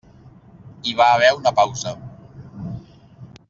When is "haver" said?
1.17-1.29